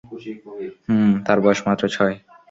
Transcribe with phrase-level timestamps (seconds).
[0.83, 2.15] হুমমম- তার বয়স মাত্র ছয়।